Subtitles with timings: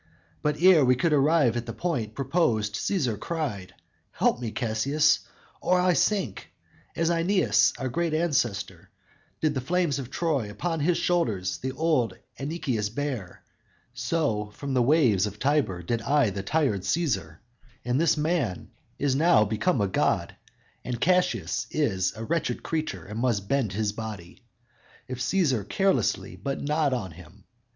[0.41, 3.75] But ere we could arrive at the point proposed, Cæsar cried,
[4.13, 5.19] 'Help me, Cassius,
[5.61, 6.51] or I sink!'
[6.97, 8.89] I, as Aeneas, our great ancestor,
[9.41, 13.43] Did from the flames of Troy upon his shoulders The old Anchisas bear,
[13.93, 17.37] so, from the waves of Tiber Did I the tired Cæsar;
[17.85, 20.35] and this man Is now become a god,
[20.83, 24.41] and Cassius is A wretched creature, and must bend his body,
[25.07, 27.43] If Cæsar carelessly but nod on him.